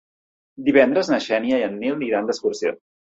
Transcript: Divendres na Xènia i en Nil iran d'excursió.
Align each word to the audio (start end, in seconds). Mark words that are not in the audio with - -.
Divendres 0.69 1.11
na 1.15 1.19
Xènia 1.25 1.59
i 1.63 1.67
en 1.67 1.77
Nil 1.85 2.03
iran 2.09 2.31
d'excursió. 2.31 2.73